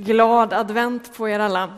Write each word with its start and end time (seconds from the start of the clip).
Glad 0.00 0.52
advent 0.52 1.16
på 1.16 1.28
er 1.28 1.38
alla. 1.38 1.70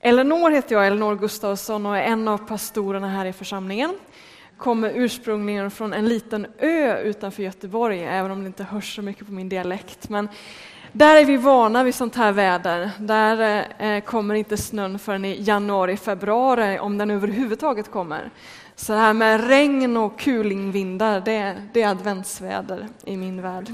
Elinor 0.00 0.50
heter 0.50 0.74
jag, 0.74 0.86
Elinor 0.86 1.16
Gustafsson 1.16 1.86
och 1.86 1.96
är 1.96 2.02
en 2.02 2.28
av 2.28 2.38
pastorerna 2.38 3.08
här 3.08 3.26
i 3.26 3.32
församlingen. 3.32 3.98
Kommer 4.56 4.92
ursprungligen 4.94 5.70
från 5.70 5.92
en 5.92 6.08
liten 6.08 6.46
ö 6.58 7.00
utanför 7.00 7.42
Göteborg, 7.42 8.04
även 8.04 8.30
om 8.30 8.40
det 8.40 8.46
inte 8.46 8.64
hörs 8.64 8.96
så 8.96 9.02
mycket 9.02 9.26
på 9.26 9.32
min 9.32 9.48
dialekt. 9.48 10.08
Men 10.08 10.28
där 10.92 11.16
är 11.16 11.24
vi 11.24 11.36
vana 11.36 11.84
vid 11.84 11.94
sånt 11.94 12.16
här 12.16 12.32
väder. 12.32 12.90
Där 12.98 13.66
eh, 13.78 14.00
kommer 14.00 14.34
inte 14.34 14.56
snön 14.56 14.98
förrän 14.98 15.24
i 15.24 15.42
januari, 15.42 15.96
februari, 15.96 16.78
om 16.78 16.98
den 16.98 17.10
överhuvudtaget 17.10 17.90
kommer. 17.90 18.30
Så 18.76 18.92
det 18.92 18.98
här 18.98 19.12
med 19.12 19.48
regn 19.48 19.96
och 19.96 20.18
kulingvindar, 20.18 21.20
det, 21.20 21.62
det 21.72 21.82
är 21.82 21.88
adventsväder 21.88 22.88
i 23.04 23.16
min 23.16 23.42
värld. 23.42 23.68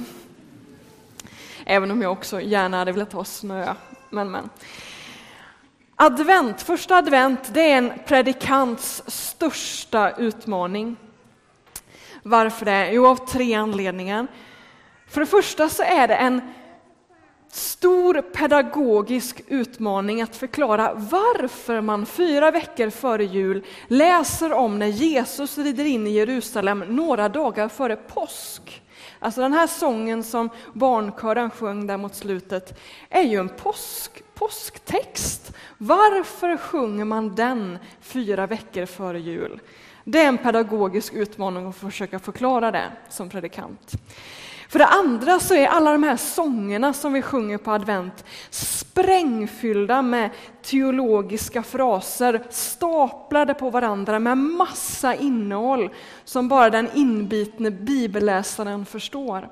Även 1.67 1.91
om 1.91 2.03
jag 2.03 2.13
också 2.13 2.41
gärna 2.41 2.79
hade 2.79 2.93
velat 2.93 3.13
ha 3.13 3.25
snö. 3.25 3.75
Men, 4.11 4.31
men. 4.31 4.51
Advent, 5.97 6.63
första 6.63 6.97
advent, 6.97 7.55
det 7.55 7.71
är 7.71 7.79
en 7.79 7.93
predikants 8.07 9.03
största 9.07 10.11
utmaning. 10.11 10.97
Varför 12.23 12.65
det? 12.65 12.93
Jo, 12.93 13.07
av 13.07 13.17
tre 13.17 13.55
anledningar. 13.55 14.27
För 15.09 15.21
det 15.21 15.27
första 15.27 15.69
så 15.69 15.83
är 15.83 16.09
det 16.09 16.15
en 16.15 16.41
stor 17.49 18.23
pedagogisk 18.23 19.43
utmaning 19.47 20.23
att 20.23 20.37
förklara 20.37 20.95
varför 20.95 21.81
man 21.81 22.07
fyra 22.07 22.51
veckor 22.51 22.91
före 22.91 23.25
jul 23.25 23.65
läser 23.89 24.53
om 24.53 24.79
när 24.79 24.87
Jesus 24.87 25.59
rider 25.59 25.85
in 25.85 26.07
i 26.07 26.11
Jerusalem 26.11 26.85
några 26.89 27.29
dagar 27.29 27.69
före 27.69 27.97
påsk. 27.97 28.83
Alltså 29.25 29.41
den 29.41 29.53
här 29.53 29.67
sången 29.67 30.23
som 30.23 30.51
barnkören 30.73 31.51
sjöng 31.51 31.87
där 31.87 31.97
mot 31.97 32.15
slutet 32.15 32.79
är 33.09 33.23
ju 33.23 33.39
en 33.39 33.49
påsk, 33.49 34.23
påsktext. 34.35 35.53
Varför 35.79 36.57
sjunger 36.57 37.05
man 37.05 37.35
den 37.35 37.79
fyra 38.01 38.47
veckor 38.47 38.87
före 38.87 39.21
jul? 39.21 39.61
Det 40.05 40.23
är 40.23 40.29
en 40.29 40.39
pedagogisk 40.39 41.13
utmaning 41.13 41.67
att 41.67 41.77
försöka 41.77 42.19
förklara 42.19 42.71
det 42.71 42.93
som 43.09 43.29
predikant. 43.29 43.93
För 44.69 44.79
det 44.79 44.87
andra 44.87 45.41
så 45.41 45.55
är 45.55 45.67
alla 45.67 45.93
de 45.93 46.03
här 46.03 46.17
sångerna 46.17 46.93
som 46.93 47.13
vi 47.13 47.23
sjunger 47.23 47.59
på 47.59 47.71
advent 47.71 48.25
sprängfyllda 48.51 50.03
med 50.03 50.31
teologiska 50.63 51.63
fraser 51.63 52.43
staplade 52.51 53.55
på 53.55 53.71
varandra 53.71 54.19
med 54.19 54.39
massa 54.39 55.15
innehåll 55.15 55.91
som 56.25 56.49
bara 56.49 56.71
den 56.71 56.89
inbitne 56.95 57.71
bibelläsaren 57.71 58.87
förstår. 58.87 59.49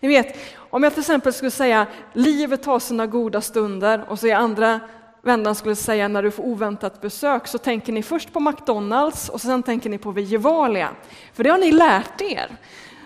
Ni 0.00 0.08
vet, 0.08 0.36
om 0.70 0.82
jag 0.82 0.92
till 0.92 1.00
exempel 1.00 1.32
skulle 1.32 1.50
säga 1.50 1.86
livet 2.12 2.64
har 2.64 2.78
sina 2.78 3.06
goda 3.06 3.40
stunder 3.40 4.04
och 4.08 4.18
så 4.18 4.26
i 4.26 4.32
andra 4.32 4.80
vändan 5.22 5.54
skulle 5.54 5.76
säga 5.76 6.08
när 6.08 6.22
du 6.22 6.30
får 6.30 6.42
oväntat 6.42 7.00
besök 7.00 7.46
så 7.46 7.58
tänker 7.58 7.92
ni 7.92 8.02
först 8.02 8.32
på 8.32 8.40
McDonalds 8.40 9.28
och 9.28 9.40
sen 9.40 9.62
tänker 9.62 9.90
ni 9.90 9.98
på 9.98 10.10
Vegevalia. 10.10 10.88
För 11.32 11.44
det 11.44 11.50
har 11.50 11.58
ni 11.58 11.72
lärt 11.72 12.20
er 12.20 12.56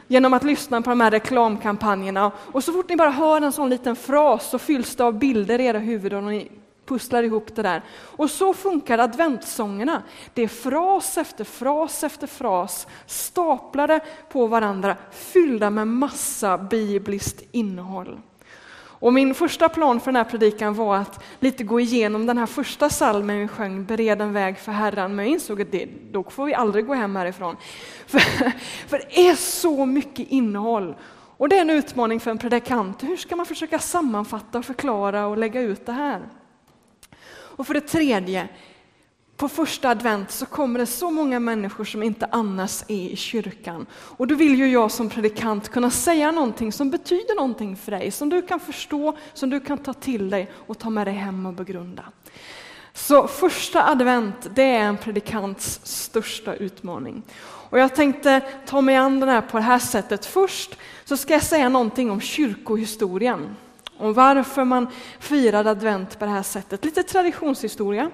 genom 0.09 0.35
att 0.35 0.45
lyssna 0.45 0.83
på 0.83 0.91
de 0.91 1.01
här 1.01 1.11
reklamkampanjerna. 1.11 2.33
Och 2.53 2.65
så 2.65 2.73
fort 2.73 2.89
ni 2.89 2.97
bara 2.97 3.11
hör 3.11 3.41
en 3.41 3.53
sån 3.53 3.71
liten 3.71 3.97
fras 3.97 4.51
så 4.51 4.59
fylls 4.59 4.97
det 4.97 5.05
av 5.05 5.19
bilder 5.19 5.59
i 5.59 5.65
era 5.65 5.79
huvuden 5.79 6.25
och 6.25 6.31
ni 6.31 6.51
pusslar 6.87 7.23
ihop 7.23 7.55
det 7.55 7.63
där. 7.63 7.83
Och 7.91 8.31
så 8.31 8.55
funkar 8.55 8.99
adventssångerna. 8.99 10.03
Det 10.35 10.43
är 10.43 10.49
fras 10.49 11.19
efter 11.19 11.45
fras 11.45 12.05
efter 12.05 12.27
fras 12.27 12.87
staplade 13.07 14.01
på 14.29 14.47
varandra, 14.47 14.97
fyllda 15.11 15.71
med 15.71 15.89
massa 15.89 16.59
bibliskt 16.59 17.43
innehåll. 17.53 18.21
Och 19.01 19.13
min 19.13 19.35
första 19.35 19.69
plan 19.69 20.01
för 20.01 20.07
den 20.07 20.17
här 20.17 20.25
predikan 20.25 20.75
var 20.75 20.97
att 20.97 21.25
lite 21.41 21.65
gå 21.65 21.81
igenom 21.81 22.27
den 22.27 22.39
här 22.39 22.47
första 22.47 22.91
salmen 22.91 23.41
vi 23.41 23.49
sjöng, 23.49 23.85
Bered 23.85 24.23
en 24.23 24.33
väg 24.33 24.59
för 24.59 24.73
Herren, 24.73 25.17
men 25.17 25.25
jag 25.25 25.33
insåg 25.33 25.63
att 25.63 25.73
det, 25.73 25.89
då 26.11 26.25
får 26.25 26.45
vi 26.45 26.55
aldrig 26.55 26.87
gå 26.87 26.95
hem 26.95 27.17
härifrån. 27.17 27.57
För, 28.07 28.21
för 28.89 28.99
det 28.99 29.29
är 29.29 29.35
så 29.35 29.87
mycket 29.87 30.29
innehåll. 30.29 30.95
Och 31.37 31.49
det 31.49 31.57
är 31.57 31.61
en 31.61 31.71
utmaning 31.71 32.21
för 32.21 32.31
en 32.31 32.39
predikant. 32.39 33.03
Hur 33.03 33.17
ska 33.17 33.37
man 33.37 33.47
försöka 33.47 33.79
sammanfatta, 33.79 34.63
förklara 34.63 35.27
och 35.27 35.39
lägga 35.39 35.61
ut 35.61 35.87
det 35.87 35.93
här? 35.93 36.29
Och 37.31 37.67
för 37.67 37.75
det 37.75 37.81
tredje, 37.81 38.49
på 39.39 39.49
första 39.49 39.89
advent 39.89 40.31
så 40.31 40.47
kommer 40.47 40.79
det 40.79 40.87
så 40.87 41.11
många 41.11 41.41
människor 41.41 41.85
som 41.85 42.03
inte 42.03 42.29
annars 42.33 42.83
är 42.89 43.09
i 43.09 43.17
kyrkan. 43.17 43.87
Och 43.93 44.27
då 44.27 44.35
vill 44.35 44.59
ju 44.59 44.71
jag 44.71 44.91
som 44.91 45.09
predikant 45.09 45.69
kunna 45.69 45.91
säga 45.91 46.31
någonting 46.31 46.73
som 46.73 46.91
betyder 46.91 47.37
någonting 47.37 47.77
för 47.77 47.91
dig, 47.91 48.11
som 48.11 48.29
du 48.29 48.43
kan 48.43 48.61
förstå, 48.61 49.17
som 49.35 49.51
du 49.51 49.61
kan 49.61 49.79
ta 49.79 49.93
till 49.93 50.31
dig 50.31 50.51
och 50.55 50.79
ta 50.79 50.91
med 50.91 51.07
dig 51.07 51.15
hem 51.15 51.47
och 51.47 51.53
begrunda. 51.55 52.05
Så 52.93 53.27
första 53.27 53.89
advent, 53.89 54.49
det 54.55 54.63
är 54.63 54.81
en 54.81 54.97
predikants 54.97 55.81
största 55.85 56.55
utmaning. 56.55 57.23
Och 57.43 57.79
jag 57.79 57.95
tänkte 57.95 58.41
ta 58.67 58.81
mig 58.81 58.97
an 58.97 59.21
den 59.21 59.29
här 59.29 59.41
på 59.41 59.57
det 59.57 59.63
här 59.63 59.79
sättet. 59.79 60.27
Först 60.27 60.79
så 61.05 61.17
ska 61.17 61.33
jag 61.33 61.43
säga 61.43 61.69
någonting 61.69 62.11
om 62.11 62.21
kyrkohistorien. 62.21 63.57
Om 63.99 64.15
varför 64.15 64.65
man 64.65 64.89
firar 65.19 65.65
advent 65.65 66.19
på 66.19 66.25
det 66.25 66.31
här 66.31 66.43
sättet. 66.43 66.85
Lite 66.85 67.03
traditionshistoria. 67.03 68.11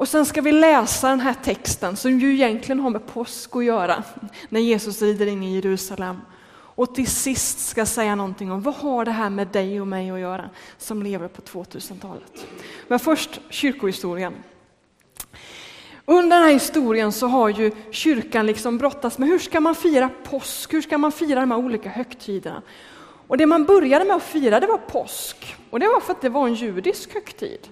Och 0.00 0.08
sen 0.08 0.26
ska 0.26 0.40
vi 0.40 0.52
läsa 0.52 1.08
den 1.08 1.20
här 1.20 1.34
texten 1.34 1.96
som 1.96 2.20
ju 2.20 2.32
egentligen 2.32 2.80
har 2.80 2.90
med 2.90 3.06
påsk 3.06 3.56
att 3.56 3.64
göra, 3.64 4.02
när 4.48 4.60
Jesus 4.60 5.02
rider 5.02 5.26
in 5.26 5.42
i 5.42 5.54
Jerusalem. 5.54 6.20
Och 6.52 6.94
till 6.94 7.06
sist 7.06 7.68
ska 7.68 7.80
jag 7.80 7.88
säga 7.88 8.14
någonting 8.14 8.52
om 8.52 8.62
vad 8.62 8.74
har 8.74 9.04
det 9.04 9.10
här 9.10 9.30
med 9.30 9.48
dig 9.48 9.80
och 9.80 9.86
mig 9.86 10.10
att 10.10 10.20
göra 10.20 10.50
som 10.78 11.02
lever 11.02 11.28
på 11.28 11.42
2000-talet. 11.42 12.46
Men 12.88 12.98
först 12.98 13.40
kyrkohistorien. 13.48 14.34
Under 16.04 16.36
den 16.36 16.44
här 16.44 16.52
historien 16.52 17.12
så 17.12 17.26
har 17.26 17.48
ju 17.48 17.72
kyrkan 17.90 18.46
liksom 18.46 18.78
brottats 18.78 19.18
med 19.18 19.28
hur 19.28 19.38
ska 19.38 19.60
man 19.60 19.74
fira 19.74 20.10
påsk, 20.24 20.72
hur 20.72 20.82
ska 20.82 20.98
man 20.98 21.12
fira 21.12 21.40
de 21.40 21.50
här 21.50 21.58
olika 21.58 21.88
högtiderna. 21.88 22.62
Och 23.26 23.38
det 23.38 23.46
man 23.46 23.64
började 23.64 24.04
med 24.04 24.16
att 24.16 24.22
fira 24.22 24.60
det 24.60 24.66
var 24.66 24.78
påsk, 24.78 25.56
och 25.70 25.80
det 25.80 25.88
var 25.88 26.00
för 26.00 26.12
att 26.12 26.20
det 26.20 26.28
var 26.28 26.46
en 26.46 26.54
judisk 26.54 27.14
högtid. 27.14 27.68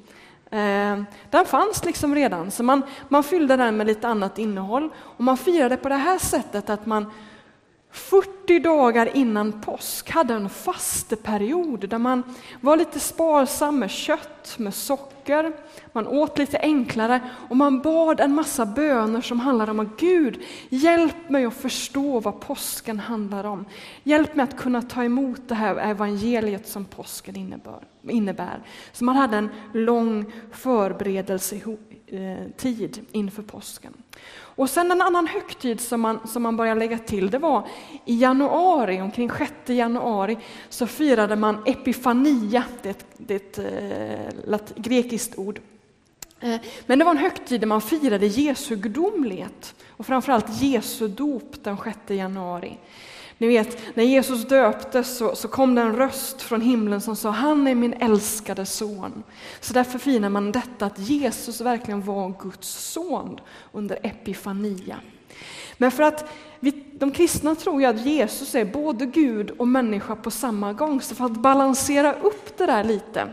Eh, 0.50 1.02
den 1.30 1.44
fanns 1.46 1.84
liksom 1.84 2.14
redan, 2.14 2.50
så 2.50 2.62
man, 2.62 2.82
man 3.08 3.24
fyllde 3.24 3.56
den 3.56 3.76
med 3.76 3.86
lite 3.86 4.08
annat 4.08 4.38
innehåll. 4.38 4.90
Och 4.96 5.24
man 5.24 5.36
firade 5.36 5.76
på 5.76 5.88
det 5.88 5.94
här 5.94 6.18
sättet 6.18 6.70
att 6.70 6.86
man 6.86 7.06
40 7.90 8.58
dagar 8.58 9.16
innan 9.16 9.60
påsk 9.60 10.10
hade 10.10 10.34
en 10.34 10.48
fasteperiod 10.48 11.88
där 11.88 11.98
man 11.98 12.22
var 12.60 12.76
lite 12.76 13.00
sparsam 13.00 13.78
med 13.78 13.90
kött, 13.90 14.54
med 14.58 14.74
socker, 14.74 15.52
man 15.92 16.06
åt 16.06 16.38
lite 16.38 16.58
enklare 16.58 17.20
och 17.48 17.56
man 17.56 17.80
bad 17.80 18.20
en 18.20 18.34
massa 18.34 18.66
böner 18.66 19.20
som 19.20 19.40
handlade 19.40 19.70
om 19.70 19.80
att 19.80 20.00
Gud, 20.00 20.42
hjälp 20.68 21.30
mig 21.30 21.44
att 21.44 21.54
förstå 21.54 22.20
vad 22.20 22.40
påsken 22.40 22.98
handlar 22.98 23.44
om. 23.44 23.64
Hjälp 24.02 24.34
mig 24.34 24.44
att 24.44 24.56
kunna 24.56 24.82
ta 24.82 25.04
emot 25.04 25.40
det 25.48 25.54
här 25.54 25.76
evangeliet 25.76 26.68
som 26.68 26.84
påsken 26.84 27.36
innebär 27.36 27.80
innebär. 28.10 28.62
Så 28.92 29.04
man 29.04 29.16
hade 29.16 29.36
en 29.36 29.48
lång 29.72 30.32
förberedelsetid 30.52 33.06
inför 33.12 33.42
påsken. 33.42 33.92
Och 34.58 34.70
sen 34.70 34.90
en 34.90 35.00
annan 35.00 35.26
högtid 35.26 35.80
som 35.80 36.00
man, 36.00 36.26
som 36.26 36.42
man 36.42 36.56
började 36.56 36.78
lägga 36.78 36.98
till, 36.98 37.30
det 37.30 37.38
var 37.38 37.66
i 38.04 38.20
januari, 38.20 39.00
omkring 39.00 39.30
6 39.30 39.52
januari, 39.66 40.38
så 40.68 40.86
firade 40.86 41.36
man 41.36 41.62
Epifania, 41.66 42.64
det 42.82 42.88
är 42.88 42.90
ett, 42.90 43.06
det 43.16 43.34
är 43.34 43.36
ett 43.36 43.58
eh, 43.58 44.50
lat, 44.50 44.72
grekiskt 44.76 45.38
ord. 45.38 45.60
Eh, 46.40 46.60
men 46.86 46.98
det 46.98 47.04
var 47.04 47.12
en 47.12 47.18
högtid 47.18 47.60
där 47.60 47.66
man 47.66 47.80
firade 47.80 48.26
Jesu 48.26 48.76
gudomlighet 48.76 49.74
och 49.88 50.06
framförallt 50.06 50.62
Jesu 50.62 51.08
dop 51.08 51.64
den 51.64 51.76
6 51.84 51.98
januari. 52.06 52.78
Ni 53.38 53.46
vet, 53.46 53.96
när 53.96 54.04
Jesus 54.04 54.44
döptes 54.48 55.16
så, 55.16 55.34
så, 55.34 55.48
kom 55.48 55.74
det 55.74 55.82
en 55.82 55.96
röst 55.96 56.42
från 56.42 56.60
himlen 56.60 57.00
som 57.00 57.16
sa 57.16 57.30
han 57.30 57.66
är 57.66 57.74
min 57.74 57.92
älskade 57.92 58.66
son. 58.66 59.22
Så 59.60 59.72
därför 59.72 59.98
firar 59.98 60.28
man 60.28 60.52
detta 60.52 60.86
att 60.86 60.98
Jesus 60.98 61.60
verkligen 61.60 62.02
var 62.02 62.34
Guds 62.42 62.68
son 62.92 63.40
under 63.72 63.98
Epifania. 64.02 64.96
Men 65.76 65.90
för 65.90 66.02
att 66.02 66.30
vi, 66.60 66.84
de 66.92 67.10
kristna 67.10 67.54
tror 67.54 67.80
ju 67.80 67.86
att 67.86 68.06
Jesus 68.06 68.54
är 68.54 68.64
både 68.64 69.06
Gud 69.06 69.50
och 69.50 69.68
människa 69.68 70.16
på 70.16 70.30
samma 70.30 70.72
gång, 70.72 71.00
så 71.00 71.14
för 71.14 71.24
att 71.24 71.32
balansera 71.32 72.12
upp 72.12 72.58
det 72.58 72.66
där 72.66 72.84
lite 72.84 73.28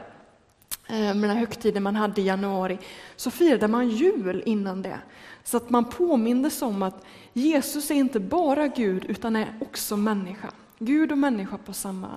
Eh, 0.88 0.96
med 0.96 1.16
den 1.16 1.30
här 1.30 1.38
högtiden 1.38 1.84
man 1.84 1.96
hade 1.96 2.22
i 2.22 2.26
januari, 2.26 2.78
så 3.16 3.32
firade 3.32 3.68
man 3.68 3.90
jul 3.90 4.44
innan 4.46 4.82
det. 4.82 5.00
Så 5.44 5.58
att 5.58 5.70
man 5.70 5.86
påmindes 5.86 6.62
om 6.62 6.84
att 6.84 7.06
Jesus 7.34 7.92
är 7.92 7.96
inte 7.96 8.20
bara 8.20 8.68
Gud 8.68 9.06
utan 9.06 9.36
är 9.36 9.54
också 9.62 9.98
människa. 9.98 10.48
Gud 10.80 11.12
och 11.12 11.18
människa 11.18 11.58
på 11.58 11.74
samma, 11.74 12.08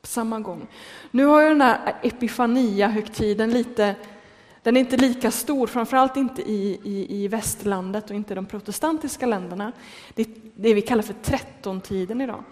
på 0.00 0.06
samma 0.06 0.40
gång. 0.40 0.66
Nu 1.10 1.24
har 1.24 1.42
ju 1.42 1.48
den 1.48 1.60
här 1.60 1.94
Epifania-högtiden 2.02 3.50
lite 3.50 3.94
den 4.62 4.76
är 4.76 4.80
inte 4.80 4.96
lika 4.96 5.30
stor, 5.30 5.66
framförallt 5.66 6.16
inte 6.16 6.42
i, 6.42 6.80
i, 6.84 7.24
i 7.24 7.28
västlandet 7.28 8.10
och 8.10 8.16
inte 8.16 8.34
i 8.34 8.36
de 8.36 8.46
protestantiska 8.46 9.26
länderna. 9.26 9.72
Det 10.14 10.26
det 10.60 10.74
vi 10.74 10.82
kallar 10.82 11.02
för 11.02 11.14
trettontiden 11.14 12.20
idag. 12.20 12.44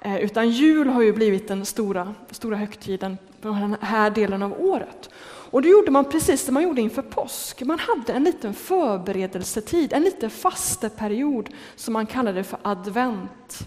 Eh, 0.00 0.16
utan 0.16 0.50
jul 0.50 0.88
har 0.88 1.02
ju 1.02 1.12
blivit 1.12 1.48
den 1.48 1.66
stora, 1.66 2.14
stora 2.30 2.56
högtiden 2.56 3.18
på 3.40 3.48
den 3.48 3.76
här 3.80 4.10
delen 4.10 4.42
av 4.42 4.60
året. 4.60 5.10
Och 5.50 5.62
då 5.62 5.68
gjorde 5.68 5.90
man 5.90 6.04
precis 6.04 6.44
som 6.44 6.54
man 6.54 6.62
gjorde 6.62 6.80
inför 6.80 7.02
påsk. 7.02 7.62
Man 7.62 7.78
hade 7.78 8.12
en 8.12 8.24
liten 8.24 8.54
förberedelsetid, 8.54 9.92
en 9.92 10.02
liten 10.02 10.30
fasteperiod 10.30 11.48
som 11.76 11.92
man 11.92 12.06
kallade 12.06 12.44
för 12.44 12.58
advent. 12.62 13.66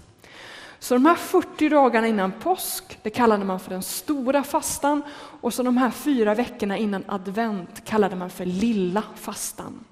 Så 0.79 0.93
de 0.93 1.05
här 1.05 1.15
40 1.15 1.69
dagarna 1.69 2.07
innan 2.07 2.31
påsk, 2.31 2.99
det 3.03 3.09
kallade 3.09 3.45
man 3.45 3.59
för 3.59 3.69
den 3.69 3.83
stora 3.83 4.43
fastan 4.43 5.01
och 5.41 5.53
så 5.53 5.63
de 5.63 5.77
här 5.77 5.91
fyra 5.91 6.35
veckorna 6.35 6.77
innan 6.77 7.03
advent 7.07 7.85
kallade 7.85 8.15
man 8.15 8.29
för 8.29 8.45
lilla 8.45 9.03
fastan. 9.15 9.85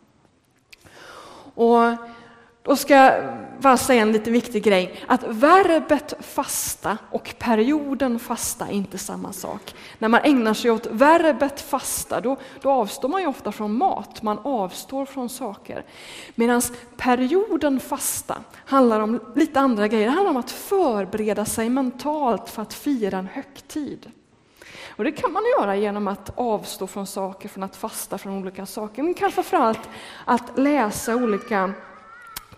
Och 1.55 1.81
då 2.63 2.75
ska 2.75 2.95
jag 2.95 3.37
bara 3.59 3.77
säga 3.77 4.01
en 4.01 4.11
lite 4.11 4.31
viktig 4.31 4.63
grej, 4.63 5.03
att 5.07 5.23
verbet 5.23 6.13
fasta 6.19 6.97
och 7.11 7.35
perioden 7.39 8.19
fasta 8.19 8.67
är 8.67 8.71
inte 8.71 8.97
samma 8.97 9.33
sak. 9.33 9.75
När 9.99 10.07
man 10.07 10.21
ägnar 10.23 10.53
sig 10.53 10.71
åt 10.71 10.85
verbet 10.85 11.61
fasta, 11.61 12.21
då, 12.21 12.37
då 12.61 12.71
avstår 12.71 13.09
man 13.09 13.21
ju 13.21 13.27
ofta 13.27 13.51
från 13.51 13.77
mat, 13.77 14.21
man 14.21 14.39
avstår 14.43 15.05
från 15.05 15.29
saker. 15.29 15.83
Medan 16.35 16.61
perioden 16.97 17.79
fasta 17.79 18.37
handlar 18.65 18.99
om 18.99 19.19
lite 19.35 19.59
andra 19.59 19.87
grejer, 19.87 20.05
det 20.05 20.11
handlar 20.11 20.31
om 20.31 20.37
att 20.37 20.51
förbereda 20.51 21.45
sig 21.45 21.69
mentalt 21.69 22.49
för 22.49 22.61
att 22.61 22.73
fira 22.73 23.17
en 23.17 23.27
högtid. 23.27 24.11
Och 24.95 25.03
det 25.03 25.11
kan 25.11 25.31
man 25.31 25.43
göra 25.59 25.75
genom 25.75 26.07
att 26.07 26.31
avstå 26.35 26.87
från 26.87 27.07
saker, 27.07 27.49
från 27.49 27.63
att 27.63 27.75
fasta 27.75 28.17
från 28.17 28.37
olika 28.37 28.65
saker, 28.65 29.03
men 29.03 29.13
kanske 29.13 29.43
framförallt 29.43 29.89
att 30.25 30.57
läsa 30.57 31.15
olika 31.15 31.73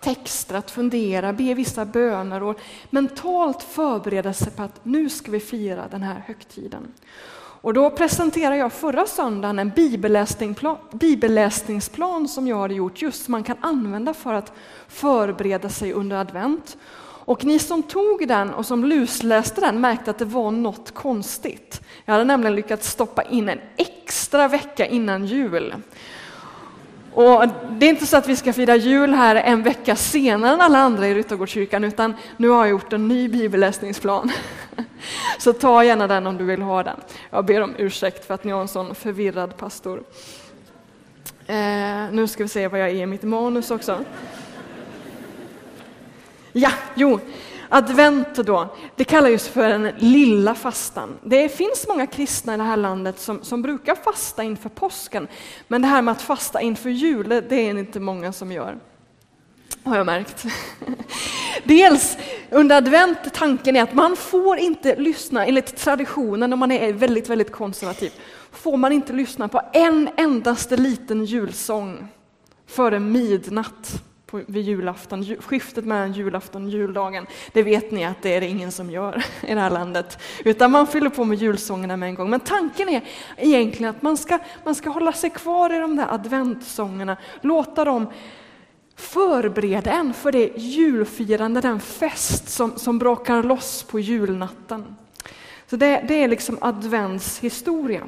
texter, 0.04 0.54
att 0.54 0.70
fundera, 0.70 1.32
be 1.32 1.54
vissa 1.54 1.84
böner 1.84 2.42
och 2.42 2.60
mentalt 2.90 3.62
förbereda 3.62 4.32
sig 4.32 4.52
på 4.52 4.62
att 4.62 4.84
nu 4.84 5.08
ska 5.08 5.30
vi 5.30 5.40
fira 5.40 5.88
den 5.90 6.02
här 6.02 6.22
högtiden. 6.26 6.92
Och 7.64 7.74
då 7.74 7.90
presenterade 7.90 8.56
jag 8.56 8.72
förra 8.72 9.06
söndagen 9.06 9.58
en 9.58 9.70
bibelläsningsplan, 9.70 10.76
bibelläsningsplan 10.92 12.28
som 12.28 12.48
jag 12.48 12.56
hade 12.56 12.74
gjort 12.74 13.02
just 13.02 13.24
som 13.24 13.32
man 13.32 13.44
kan 13.44 13.56
använda 13.60 14.14
för 14.14 14.34
att 14.34 14.52
förbereda 14.88 15.68
sig 15.68 15.92
under 15.92 16.16
advent. 16.16 16.76
Och 17.26 17.44
ni 17.44 17.58
som 17.58 17.82
tog 17.82 18.28
den 18.28 18.54
och 18.54 18.66
som 18.66 18.84
lusläste 18.84 19.60
den 19.60 19.80
märkte 19.80 20.10
att 20.10 20.18
det 20.18 20.24
var 20.24 20.50
något 20.50 20.94
konstigt. 20.94 21.80
Jag 22.04 22.12
hade 22.12 22.24
nämligen 22.24 22.56
lyckats 22.56 22.90
stoppa 22.90 23.22
in 23.22 23.48
en 23.48 23.60
extra 23.76 24.48
vecka 24.48 24.86
innan 24.86 25.26
jul. 25.26 25.74
Och 27.14 27.44
det 27.70 27.86
är 27.86 27.90
inte 27.90 28.06
så 28.06 28.16
att 28.16 28.28
vi 28.28 28.36
ska 28.36 28.52
fira 28.52 28.76
jul 28.76 29.14
här 29.14 29.36
en 29.36 29.62
vecka 29.62 29.96
senare 29.96 30.54
än 30.54 30.60
alla 30.60 30.78
andra 30.78 31.08
i 31.08 31.14
Ryttargårdskyrkan, 31.14 31.84
utan 31.84 32.14
nu 32.36 32.48
har 32.48 32.58
jag 32.58 32.70
gjort 32.70 32.92
en 32.92 33.08
ny 33.08 33.28
bibelläsningsplan. 33.28 34.32
Så 35.38 35.52
ta 35.52 35.84
gärna 35.84 36.06
den 36.06 36.26
om 36.26 36.36
du 36.36 36.44
vill 36.44 36.62
ha 36.62 36.82
den. 36.82 36.96
Jag 37.30 37.44
ber 37.44 37.60
om 37.60 37.74
ursäkt 37.78 38.24
för 38.26 38.34
att 38.34 38.44
ni 38.44 38.52
har 38.52 38.60
en 38.60 38.68
sån 38.68 38.94
förvirrad 38.94 39.56
pastor. 39.56 40.02
Eh, 41.46 42.12
nu 42.12 42.28
ska 42.28 42.42
vi 42.42 42.48
se 42.48 42.68
vad 42.68 42.80
jag 42.80 42.90
är 42.90 42.94
i 42.94 43.06
mitt 43.06 43.22
manus 43.22 43.70
också. 43.70 44.04
Ja, 46.52 46.70
jo, 46.94 47.20
Advent 47.68 48.34
då, 48.34 48.74
det 48.96 49.04
kallas 49.04 49.48
för 49.48 49.68
den 49.68 49.92
lilla 49.98 50.54
fastan. 50.54 51.18
Det 51.22 51.48
finns 51.48 51.86
många 51.88 52.06
kristna 52.06 52.54
i 52.54 52.56
det 52.56 52.62
här 52.62 52.76
landet 52.76 53.20
som, 53.20 53.44
som 53.44 53.62
brukar 53.62 53.94
fasta 53.94 54.42
inför 54.42 54.68
påsken, 54.68 55.28
men 55.68 55.82
det 55.82 55.88
här 55.88 56.02
med 56.02 56.12
att 56.12 56.22
fasta 56.22 56.60
inför 56.60 56.90
jul, 56.90 57.28
det 57.28 57.36
är 57.36 57.74
det 57.74 57.80
inte 57.80 58.00
många 58.00 58.32
som 58.32 58.52
gör. 58.52 58.78
Har 59.84 59.96
jag 59.96 60.06
märkt. 60.06 60.44
Dels 61.64 62.16
under 62.50 62.76
advent, 62.76 63.18
tanken 63.34 63.76
är 63.76 63.82
att 63.82 63.94
man 63.94 64.16
får 64.16 64.58
inte 64.58 64.96
lyssna, 64.96 65.46
enligt 65.46 65.76
traditionen 65.76 66.52
om 66.52 66.58
man 66.58 66.70
är 66.70 66.92
väldigt, 66.92 67.28
väldigt 67.28 67.52
konservativ, 67.52 68.12
får 68.52 68.76
man 68.76 68.92
inte 68.92 69.12
lyssna 69.12 69.48
på 69.48 69.60
en 69.72 70.08
endaste 70.16 70.76
liten 70.76 71.24
julsång 71.24 72.08
före 72.66 73.00
midnatt 73.00 74.02
på, 74.34 74.42
vid 74.46 74.64
julafton, 74.64 75.24
skiftet 75.24 75.84
mellan 75.84 76.12
julafton 76.12 76.64
och 76.64 76.70
juldagen, 76.70 77.26
det 77.52 77.62
vet 77.62 77.90
ni 77.90 78.04
att 78.04 78.22
det 78.22 78.34
är 78.34 78.40
det 78.40 78.46
ingen 78.46 78.72
som 78.72 78.90
gör 78.90 79.24
i 79.42 79.54
det 79.54 79.60
här 79.60 79.70
landet. 79.70 80.18
Utan 80.44 80.70
man 80.70 80.86
fyller 80.86 81.10
på 81.10 81.24
med 81.24 81.38
julsångerna 81.38 81.96
med 81.96 82.08
en 82.08 82.14
gång. 82.14 82.30
Men 82.30 82.40
tanken 82.40 82.88
är 82.88 83.04
egentligen 83.36 83.90
att 83.90 84.02
man 84.02 84.16
ska, 84.16 84.38
man 84.64 84.74
ska 84.74 84.90
hålla 84.90 85.12
sig 85.12 85.30
kvar 85.30 85.74
i 85.74 85.78
de 85.78 85.96
där 85.96 86.14
adventsångerna, 86.14 87.16
låta 87.40 87.84
dem 87.84 88.06
förbereda 88.96 89.90
en 89.90 90.14
för 90.14 90.32
det 90.32 90.52
julfirande, 90.56 91.60
den 91.60 91.80
fest 91.80 92.48
som, 92.48 92.78
som 92.78 92.98
brakar 92.98 93.42
loss 93.42 93.82
på 93.82 94.00
julnatten. 94.00 94.96
Så 95.66 95.76
det, 95.76 96.04
det 96.08 96.14
är 96.14 96.28
liksom 96.28 96.58
advents 96.60 97.38
historia. 97.38 98.02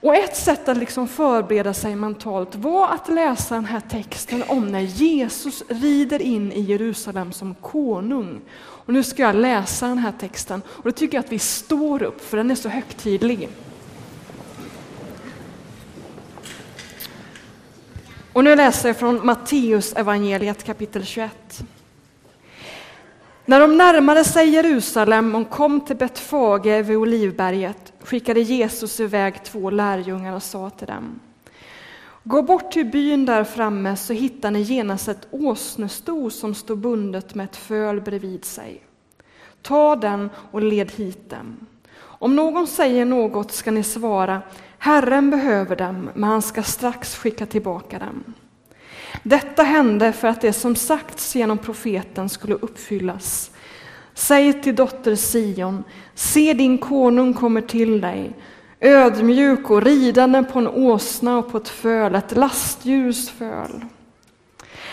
Och 0.00 0.16
ett 0.16 0.36
sätt 0.36 0.68
att 0.68 0.76
liksom 0.76 1.08
förbereda 1.08 1.74
sig 1.74 1.96
mentalt 1.96 2.54
var 2.54 2.88
att 2.88 3.08
läsa 3.08 3.54
den 3.54 3.64
här 3.64 3.80
texten 3.80 4.44
om 4.48 4.68
när 4.68 4.80
Jesus 4.80 5.62
rider 5.68 6.22
in 6.22 6.52
i 6.52 6.60
Jerusalem 6.60 7.32
som 7.32 7.54
konung. 7.54 8.40
Och 8.58 8.92
nu 8.92 9.02
ska 9.02 9.22
jag 9.22 9.36
läsa 9.36 9.88
den 9.88 9.98
här 9.98 10.12
texten 10.20 10.62
och 10.66 10.84
då 10.84 10.90
tycker 10.90 11.16
jag 11.16 11.24
att 11.24 11.32
vi 11.32 11.38
står 11.38 12.02
upp 12.02 12.20
för 12.20 12.36
den 12.36 12.50
är 12.50 12.54
så 12.54 12.68
högtidlig. 12.68 13.48
Och 18.32 18.44
nu 18.44 18.56
läser 18.56 18.88
jag 18.88 18.96
från 18.96 19.26
Matteus 19.26 19.92
evangeliet 19.92 20.64
kapitel 20.64 21.04
21. 21.04 21.62
När 23.48 23.60
de 23.60 23.76
närmade 23.76 24.24
sig 24.24 24.48
Jerusalem 24.48 25.34
och 25.34 25.50
kom 25.50 25.80
till 25.80 25.96
Betfage 25.96 26.82
vid 26.82 26.96
Olivberget 26.96 27.92
skickade 28.00 28.40
Jesus 28.40 29.00
iväg 29.00 29.44
två 29.44 29.70
lärjungar 29.70 30.34
och 30.34 30.42
sa 30.42 30.70
till 30.70 30.86
dem 30.86 31.20
Gå 32.22 32.42
bort 32.42 32.72
till 32.72 32.86
byn 32.86 33.26
där 33.26 33.44
framme 33.44 33.96
så 33.96 34.12
hittar 34.12 34.50
ni 34.50 34.60
genast 34.60 35.08
ett 35.08 35.28
åsnesto 35.30 36.30
som 36.30 36.54
står 36.54 36.76
bundet 36.76 37.34
med 37.34 37.44
ett 37.44 37.56
föl 37.56 38.00
bredvid 38.00 38.44
sig. 38.44 38.82
Ta 39.62 39.96
den 39.96 40.30
och 40.50 40.62
led 40.62 40.92
hit 40.92 41.30
dem. 41.30 41.66
Om 41.98 42.36
någon 42.36 42.66
säger 42.66 43.04
något 43.04 43.52
ska 43.52 43.70
ni 43.70 43.82
svara 43.82 44.42
Herren 44.78 45.30
behöver 45.30 45.76
dem, 45.76 46.10
men 46.14 46.30
han 46.30 46.42
ska 46.42 46.62
strax 46.62 47.16
skicka 47.16 47.46
tillbaka 47.46 47.98
dem. 47.98 48.34
Detta 49.28 49.62
hände 49.62 50.12
för 50.12 50.28
att 50.28 50.40
det 50.40 50.52
som 50.52 50.76
sagts 50.76 51.36
genom 51.36 51.58
profeten 51.58 52.28
skulle 52.28 52.54
uppfyllas. 52.54 53.50
Säg 54.14 54.62
till 54.62 54.74
dotter 54.74 55.16
Sion, 55.16 55.84
se 56.14 56.52
din 56.52 56.78
konung 56.78 57.34
kommer 57.34 57.60
till 57.60 58.00
dig, 58.00 58.36
ödmjuk 58.80 59.70
och 59.70 59.82
ridande 59.82 60.42
på 60.42 60.58
en 60.58 60.68
åsna 60.68 61.38
och 61.38 61.52
på 61.52 61.58
ett 61.58 61.68
föl, 61.68 62.14
ett 62.14 62.36
lastdjurs 62.36 63.30
föl. 63.30 63.84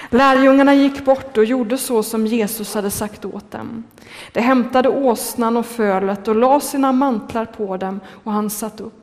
Lärjungarna 0.10 0.76
gick 0.76 1.06
bort 1.06 1.38
och 1.38 1.46
gjorde 1.46 1.78
så 1.78 2.04
som 2.04 2.28
Jesus 2.28 2.76
hade 2.76 2.92
sagt 2.92 3.26
åt 3.26 3.52
dem. 3.52 3.84
De 4.32 4.42
hämtade 4.42 4.90
åsnan 4.90 5.58
och 5.58 5.66
fölet 5.66 6.28
och 6.28 6.36
la 6.36 6.60
sina 6.60 6.92
mantlar 6.92 7.46
på 7.46 7.78
dem 7.78 8.00
och 8.24 8.32
han 8.32 8.50
satt 8.50 8.82
upp. 8.82 9.03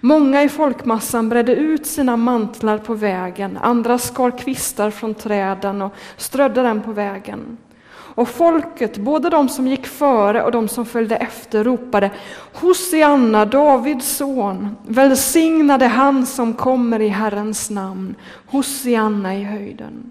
Många 0.00 0.42
i 0.42 0.48
folkmassan 0.48 1.28
bredde 1.28 1.54
ut 1.54 1.86
sina 1.86 2.16
mantlar 2.16 2.78
på 2.78 2.94
vägen, 2.94 3.58
andra 3.62 3.98
skar 3.98 4.38
kvistar 4.38 4.90
från 4.90 5.14
träden 5.14 5.82
och 5.82 5.94
strödde 6.16 6.62
dem 6.62 6.82
på 6.82 6.92
vägen. 6.92 7.56
Och 8.16 8.28
folket, 8.28 8.98
både 8.98 9.30
de 9.30 9.48
som 9.48 9.66
gick 9.66 9.86
före 9.86 10.42
och 10.42 10.52
de 10.52 10.68
som 10.68 10.86
följde 10.86 11.16
efter, 11.16 11.64
ropade 11.64 12.10
Hosianna, 12.52 13.44
Davids 13.44 14.16
son, 14.16 14.76
välsignade 14.86 15.86
han 15.86 16.26
som 16.26 16.54
kommer 16.54 17.00
i 17.00 17.08
Herrens 17.08 17.70
namn, 17.70 18.14
Hosianna 18.46 19.36
i 19.36 19.42
höjden. 19.42 20.10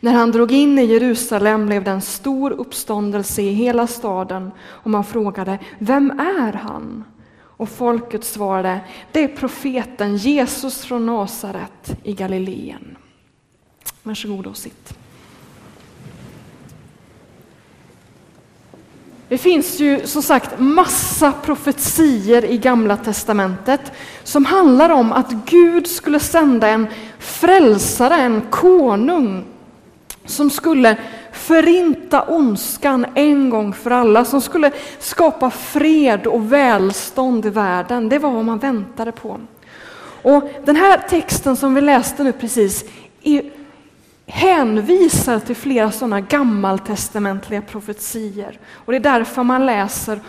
När 0.00 0.12
han 0.12 0.30
drog 0.30 0.52
in 0.52 0.78
i 0.78 0.84
Jerusalem 0.84 1.66
blev 1.66 1.84
det 1.84 1.90
en 1.90 2.00
stor 2.00 2.50
uppståndelse 2.50 3.42
i 3.42 3.52
hela 3.52 3.86
staden 3.86 4.50
och 4.60 4.90
man 4.90 5.04
frågade, 5.04 5.58
vem 5.78 6.10
är 6.10 6.52
han? 6.52 7.04
Och 7.62 7.68
folket 7.68 8.24
svarade, 8.24 8.80
det 9.12 9.24
är 9.24 9.28
profeten 9.28 10.16
Jesus 10.16 10.84
från 10.84 11.06
Nasaret 11.06 11.96
i 12.02 12.12
Galileen. 12.12 12.96
Varsågod 14.02 14.46
och 14.46 14.56
sitt. 14.56 14.94
Det 19.28 19.38
finns 19.38 19.80
ju 19.80 20.06
som 20.06 20.22
sagt 20.22 20.58
massa 20.58 21.32
profetier 21.32 22.44
i 22.44 22.58
Gamla 22.58 22.96
testamentet 22.96 23.92
som 24.22 24.44
handlar 24.44 24.90
om 24.90 25.12
att 25.12 25.32
Gud 25.32 25.86
skulle 25.86 26.20
sända 26.20 26.68
en 26.68 26.86
frälsare, 27.18 28.14
en 28.14 28.40
konung 28.50 29.44
som 30.24 30.50
skulle 30.50 30.96
förinta 31.32 32.22
ondskan 32.22 33.06
en 33.14 33.50
gång 33.50 33.72
för 33.72 33.90
alla, 33.90 34.24
som 34.24 34.40
skulle 34.40 34.72
skapa 34.98 35.50
fred 35.50 36.26
och 36.26 36.52
välstånd 36.52 37.46
i 37.46 37.50
världen. 37.50 38.08
Det 38.08 38.18
var 38.18 38.30
vad 38.30 38.44
man 38.44 38.58
väntade 38.58 39.12
på. 39.12 39.40
Och 40.22 40.50
Den 40.64 40.76
här 40.76 40.98
texten 41.08 41.56
som 41.56 41.74
vi 41.74 41.80
läste 41.80 42.24
nu 42.24 42.32
precis 42.32 42.84
är 43.22 43.42
hänvisar 44.26 45.38
till 45.38 45.56
flera 45.56 45.90
sådana 45.90 46.20
gammaltestamentliga 46.20 47.62
profetier. 47.62 48.58
Och 48.72 48.92
det 48.92 48.98
är 48.98 49.00
därför 49.00 49.42
man 49.42 49.66
läser 49.66 50.20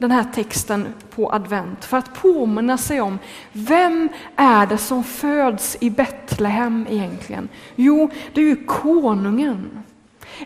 den 0.00 0.10
här 0.10 0.24
texten 0.34 0.88
på 1.10 1.32
advent, 1.32 1.84
för 1.84 1.96
att 1.96 2.14
påminna 2.14 2.78
sig 2.78 3.00
om 3.00 3.18
vem 3.52 4.08
är 4.36 4.66
det 4.66 4.78
som 4.78 5.04
föds 5.04 5.76
i 5.80 5.90
Betlehem 5.90 6.86
egentligen? 6.90 7.48
Jo, 7.76 8.10
det 8.34 8.40
är 8.40 8.44
ju 8.44 8.64
konungen. 8.64 9.82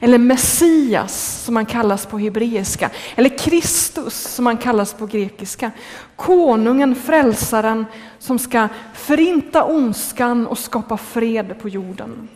Eller 0.00 0.18
Messias 0.18 1.42
som 1.44 1.56
han 1.56 1.66
kallas 1.66 2.06
på 2.06 2.18
hebreiska, 2.18 2.90
eller 3.14 3.38
Kristus 3.38 4.14
som 4.14 4.46
han 4.46 4.56
kallas 4.56 4.94
på 4.94 5.06
grekiska. 5.06 5.70
Konungen, 6.16 6.94
frälsaren 6.94 7.86
som 8.18 8.38
ska 8.38 8.68
förinta 8.94 9.64
ondskan 9.64 10.46
och 10.46 10.58
skapa 10.58 10.96
fred 10.96 11.54
på 11.62 11.68
jorden. 11.68 12.28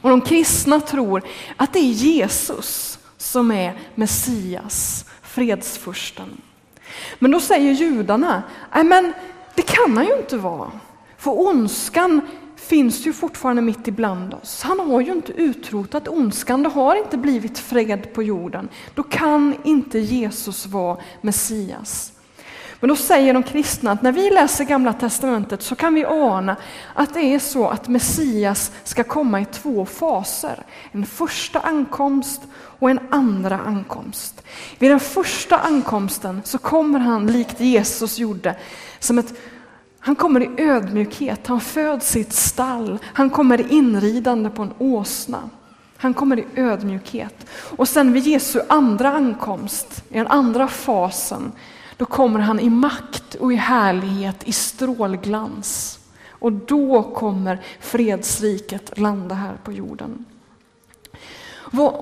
Och 0.00 0.10
de 0.10 0.20
kristna 0.20 0.80
tror 0.80 1.22
att 1.56 1.72
det 1.72 1.78
är 1.78 1.92
Jesus 1.92 2.98
som 3.16 3.50
är 3.50 3.74
Messias, 3.94 5.04
fredsfursten. 5.32 6.40
Men 7.18 7.30
då 7.30 7.40
säger 7.40 7.72
judarna, 7.72 8.42
nej 8.74 8.84
men 8.84 9.12
det 9.54 9.62
kan 9.62 9.96
han 9.96 10.06
ju 10.06 10.16
inte 10.16 10.36
vara. 10.36 10.70
För 11.18 11.40
ondskan 11.48 12.20
finns 12.56 13.06
ju 13.06 13.12
fortfarande 13.12 13.62
mitt 13.62 13.88
ibland 13.88 14.34
oss. 14.34 14.62
Han 14.62 14.80
har 14.80 15.00
ju 15.00 15.12
inte 15.12 15.32
utrotat 15.32 16.08
ondskan, 16.08 16.62
det 16.62 16.68
har 16.68 16.96
inte 16.96 17.16
blivit 17.16 17.58
fred 17.58 18.14
på 18.14 18.22
jorden. 18.22 18.68
Då 18.94 19.02
kan 19.02 19.54
inte 19.64 19.98
Jesus 19.98 20.66
vara 20.66 20.96
Messias. 21.20 22.11
Men 22.82 22.88
då 22.88 22.96
säger 22.96 23.34
de 23.34 23.42
kristna 23.42 23.92
att 23.92 24.02
när 24.02 24.12
vi 24.12 24.30
läser 24.30 24.64
Gamla 24.64 24.92
Testamentet 24.92 25.62
så 25.62 25.74
kan 25.74 25.94
vi 25.94 26.04
ana 26.04 26.56
att 26.94 27.14
det 27.14 27.20
är 27.20 27.38
så 27.38 27.68
att 27.68 27.88
Messias 27.88 28.72
ska 28.84 29.04
komma 29.04 29.40
i 29.40 29.44
två 29.44 29.86
faser. 29.86 30.62
En 30.92 31.06
första 31.06 31.60
ankomst 31.60 32.40
och 32.54 32.90
en 32.90 33.00
andra 33.10 33.58
ankomst. 33.58 34.42
Vid 34.78 34.90
den 34.90 35.00
första 35.00 35.58
ankomsten 35.58 36.42
så 36.44 36.58
kommer 36.58 36.98
han 36.98 37.26
likt 37.26 37.60
Jesus 37.60 38.18
gjorde 38.18 38.56
som 38.98 39.18
ett 39.18 39.34
han 40.00 40.16
kommer 40.16 40.42
i 40.42 40.62
ödmjukhet, 40.62 41.46
han 41.46 41.60
föds 41.60 42.16
i 42.16 42.20
ett 42.20 42.32
stall, 42.32 42.98
han 43.04 43.30
kommer 43.30 43.72
inridande 43.72 44.50
på 44.50 44.62
en 44.62 44.72
åsna. 44.78 45.50
Han 45.96 46.14
kommer 46.14 46.38
i 46.38 46.46
ödmjukhet. 46.56 47.46
Och 47.76 47.88
sen 47.88 48.12
vid 48.12 48.26
Jesu 48.26 48.60
andra 48.68 49.12
ankomst, 49.12 50.04
i 50.08 50.18
den 50.18 50.26
andra 50.26 50.68
fasen, 50.68 51.52
då 52.02 52.06
kommer 52.06 52.40
han 52.40 52.60
i 52.60 52.70
makt 52.70 53.34
och 53.34 53.52
i 53.52 53.56
härlighet, 53.56 54.36
i 54.44 54.52
strålglans. 54.52 55.98
Och 56.28 56.52
då 56.52 57.02
kommer 57.02 57.62
fredsriket 57.80 58.98
landa 58.98 59.34
här 59.34 59.56
på 59.64 59.72
jorden. 59.72 60.24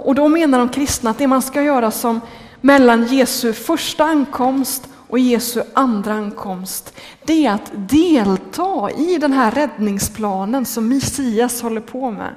Och 0.04 0.14
då 0.14 0.28
menar 0.28 0.58
de 0.58 0.68
kristna 0.68 1.10
att 1.10 1.18
det 1.18 1.26
man 1.26 1.42
ska 1.42 1.62
göra 1.62 1.90
som 1.90 2.20
mellan 2.60 3.06
Jesu 3.06 3.52
första 3.52 4.04
ankomst 4.04 4.88
och 5.08 5.18
Jesu 5.18 5.62
andra 5.74 6.14
ankomst, 6.14 6.94
det 7.24 7.46
är 7.46 7.52
att 7.52 7.72
delta 7.74 8.90
i 8.90 9.18
den 9.18 9.32
här 9.32 9.50
räddningsplanen 9.50 10.64
som 10.64 10.88
Messias 10.88 11.62
håller 11.62 11.80
på 11.80 12.10
med. 12.10 12.34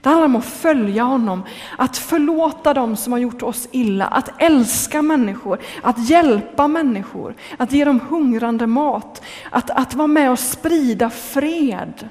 Det 0.00 0.08
handlar 0.08 0.26
om 0.26 0.36
att 0.36 0.44
följa 0.44 1.02
honom, 1.02 1.42
att 1.76 1.96
förlåta 1.96 2.74
dem 2.74 2.96
som 2.96 3.12
har 3.12 3.20
gjort 3.20 3.42
oss 3.42 3.68
illa, 3.70 4.06
att 4.06 4.30
älska 4.42 5.02
människor, 5.02 5.58
att 5.82 6.10
hjälpa 6.10 6.68
människor, 6.68 7.34
att 7.56 7.72
ge 7.72 7.84
dem 7.84 8.00
hungrande 8.08 8.66
mat, 8.66 9.22
att, 9.50 9.70
att 9.70 9.94
vara 9.94 10.06
med 10.06 10.30
och 10.30 10.38
sprida 10.38 11.10
fred 11.10 12.08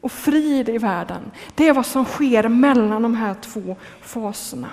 och 0.00 0.12
frid 0.12 0.68
i 0.68 0.78
världen. 0.78 1.30
Det 1.54 1.68
är 1.68 1.72
vad 1.72 1.86
som 1.86 2.04
sker 2.04 2.48
mellan 2.48 3.02
de 3.02 3.14
här 3.14 3.34
två 3.34 3.76
faserna. 4.02 4.68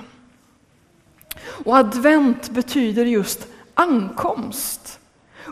Och 1.65 1.77
advent 1.77 2.49
betyder 2.49 3.05
just 3.05 3.47
ankomst. 3.73 4.98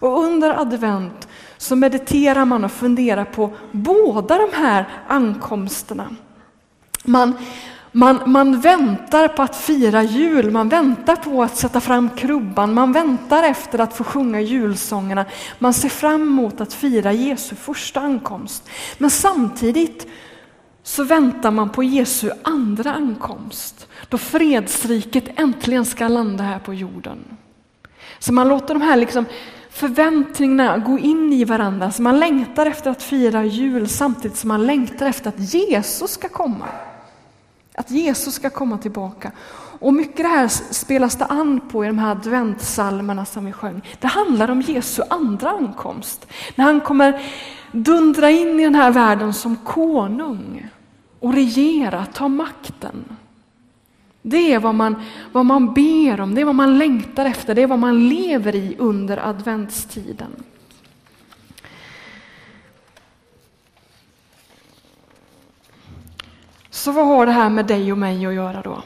Och 0.02 0.24
under 0.24 0.62
advent 0.62 1.28
så 1.58 1.76
mediterar 1.76 2.46
man 2.46 2.66
och 2.66 2.72
funderar 2.72 3.26
på 3.26 3.54
båda 3.72 4.38
de 4.38 4.54
här 4.54 4.86
ankomsterna. 5.08 6.16
Man, 7.04 7.34
man, 7.92 8.20
man 8.26 8.60
väntar 8.60 9.28
på 9.28 9.42
att 9.42 9.56
fira 9.56 10.04
jul, 10.04 10.52
man 10.52 10.70
väntar 10.70 11.16
på 11.16 11.44
att 11.44 11.58
sätta 11.58 11.82
fram 11.82 12.10
krubban, 12.10 12.74
man 12.74 12.92
väntar 12.92 13.44
efter 13.44 13.80
att 13.80 13.94
få 13.98 14.04
sjunga 14.04 14.42
julsångerna. 14.42 15.26
Man 15.60 15.74
ser 15.74 15.90
fram 15.90 16.22
emot 16.22 16.62
att 16.62 16.74
fira 16.74 17.14
Jesu 17.14 17.56
första 17.56 18.00
ankomst. 18.00 18.70
Men 18.98 19.10
samtidigt 19.10 20.08
så 20.84 21.04
väntar 21.04 21.52
man 21.52 21.70
på 21.70 21.84
Jesu 21.84 22.32
andra 22.44 22.94
ankomst, 22.94 23.88
då 24.10 24.18
fredsriket 24.18 25.24
äntligen 25.36 25.86
ska 25.86 26.08
landa 26.08 26.44
här 26.44 26.60
på 26.60 26.74
jorden. 26.74 27.18
Så 28.20 28.34
man 28.34 28.48
låter 28.48 28.74
de 28.74 28.82
här 28.82 28.98
liksom 28.98 29.26
förväntningarna 29.70 30.78
gå 30.78 31.00
in 31.00 31.34
i 31.34 31.44
varandra, 31.44 31.92
så 31.92 32.02
man 32.02 32.20
längtar 32.20 32.66
efter 32.66 32.92
att 32.92 33.04
fira 33.04 33.46
jul 33.46 33.88
samtidigt 33.88 34.38
som 34.38 34.48
man 34.48 34.66
längtar 34.66 35.06
efter 35.06 35.30
att 35.30 35.54
Jesus 35.54 36.12
ska 36.12 36.30
komma. 36.30 36.66
Att 37.76 37.92
Jesus 37.92 38.34
ska 38.34 38.50
komma 38.50 38.78
tillbaka. 38.78 39.32
Och 39.80 39.94
mycket 39.94 40.18
det 40.18 40.28
här 40.28 40.48
spelas 40.74 41.16
det 41.16 41.26
an 41.26 41.60
på 41.60 41.86
i 41.86 41.88
de 41.88 41.98
här 41.98 42.12
adventsalmerna 42.12 43.26
som 43.26 43.46
vi 43.46 43.52
sjöng. 43.52 43.82
Det 44.00 44.08
handlar 44.08 44.52
om 44.52 44.62
Jesu 44.62 45.04
andra 45.10 45.50
ankomst. 45.50 46.28
När 46.56 46.66
han 46.66 46.82
kommer 46.82 47.22
dundra 47.72 48.32
in 48.32 48.60
i 48.60 48.64
den 48.64 48.76
här 48.76 48.92
världen 48.92 49.34
som 49.34 49.56
konung 49.56 50.70
och 51.20 51.34
regera, 51.34 52.06
ta 52.06 52.28
makten. 52.28 53.06
Det 54.30 54.54
är 54.54 54.60
vad 54.60 54.76
man, 54.76 54.96
vad 55.32 55.46
man 55.46 55.74
ber 55.74 56.22
om, 56.22 56.36
det 56.36 56.42
är 56.42 56.46
vad 56.46 56.56
man 56.56 56.78
längtar 56.78 57.26
efter, 57.26 57.56
det 57.56 57.62
är 57.62 57.68
vad 57.68 57.80
man 57.80 58.10
lever 58.10 58.56
i 58.56 58.76
under 58.80 59.18
adventstiden. 59.30 60.44
Så 66.70 66.92
vad 66.92 67.08
har 67.08 67.26
det 67.26 67.32
här 67.32 67.50
med 67.50 67.66
dig 67.66 67.92
och 67.92 67.98
mig 67.98 68.26
att 68.26 68.34
göra 68.34 68.62
då? 68.62 68.84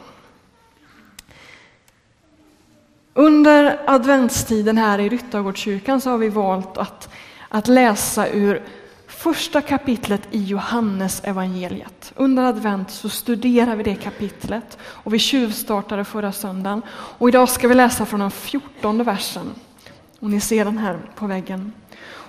Under 3.13 3.79
adventstiden 3.87 4.77
här 4.77 4.99
i 4.99 5.09
Ryttargårdskyrkan 5.09 6.01
så 6.01 6.09
har 6.09 6.17
vi 6.17 6.29
valt 6.29 6.77
att, 6.77 7.09
att 7.49 7.67
läsa 7.67 8.27
ur 8.27 8.63
första 9.21 9.61
kapitlet 9.61 10.21
i 10.31 10.43
Johannes 10.43 11.21
evangeliet. 11.23 12.13
Under 12.15 12.43
advent 12.43 12.91
så 12.91 13.09
studerar 13.09 13.75
vi 13.75 13.83
det 13.83 13.95
kapitlet 13.95 14.77
och 14.83 15.13
vi 15.13 15.19
tjuvstartade 15.19 16.03
förra 16.03 16.31
söndagen. 16.31 16.81
Och 16.91 17.29
idag 17.29 17.49
ska 17.49 17.67
vi 17.67 17.73
läsa 17.73 18.05
från 18.05 18.19
den 18.19 18.31
fjortonde 18.31 19.03
versen. 19.03 19.49
Och 20.19 20.29
ni 20.29 20.41
ser 20.41 20.65
den 20.65 20.77
här 20.77 20.99
på 21.15 21.27
väggen. 21.27 21.73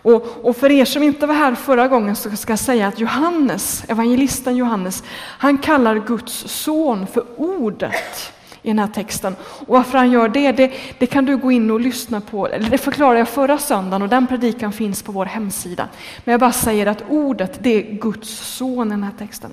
Och, 0.02 0.46
och, 0.46 0.56
för 0.56 0.70
er 0.70 0.84
som 0.84 1.02
inte 1.02 1.26
var 1.26 1.34
här 1.34 1.54
förra 1.54 1.88
gången 1.88 2.16
så 2.16 2.36
ska 2.36 2.52
jag 2.52 2.60
säga 2.60 2.88
att 2.88 2.98
Johannes, 2.98 3.84
evangelisten 3.88 4.56
Johannes, 4.56 5.02
han 5.38 5.58
kallar 5.58 6.06
Guds 6.06 6.32
son 6.48 7.06
för 7.06 7.24
ordet 7.36 8.32
i 8.62 8.68
den 8.68 8.78
här 8.78 8.86
texten. 8.86 9.36
Och 9.42 9.74
varför 9.74 9.98
han 9.98 10.10
gör 10.10 10.28
det, 10.28 10.52
det, 10.52 10.72
det 10.98 11.06
kan 11.06 11.24
du 11.24 11.36
gå 11.36 11.52
in 11.52 11.70
och 11.70 11.80
lyssna 11.80 12.20
på. 12.20 12.48
Det 12.70 12.78
förklarade 12.78 13.18
jag 13.18 13.28
förra 13.28 13.58
söndagen 13.58 14.02
och 14.02 14.08
den 14.08 14.26
predikan 14.26 14.72
finns 14.72 15.02
på 15.02 15.12
vår 15.12 15.26
hemsida. 15.26 15.88
Men 16.24 16.32
jag 16.32 16.40
bara 16.40 16.52
säger 16.52 16.86
att 16.86 17.02
ordet, 17.08 17.58
det 17.62 17.70
är 17.70 17.92
Guds 17.92 18.56
son 18.56 18.86
i 18.86 18.90
den 18.90 19.04
här 19.04 19.12
texten. 19.18 19.50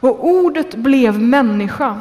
Och 0.00 0.28
ordet 0.28 0.74
blev 0.74 1.20
människa 1.20 2.00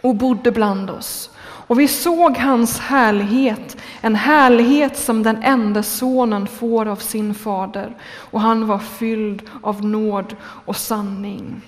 och 0.00 0.14
bodde 0.14 0.52
bland 0.52 0.90
oss. 0.90 1.30
Och 1.40 1.80
vi 1.80 1.88
såg 1.88 2.36
hans 2.36 2.78
härlighet, 2.78 3.76
en 4.00 4.14
härlighet 4.14 4.98
som 4.98 5.22
den 5.22 5.42
enda 5.42 5.82
sonen 5.82 6.46
får 6.46 6.88
av 6.88 6.96
sin 6.96 7.34
fader. 7.34 7.96
Och 8.16 8.40
han 8.40 8.66
var 8.66 8.78
fylld 8.78 9.42
av 9.62 9.84
nåd 9.84 10.36
och 10.42 10.76
sanning. 10.76 11.60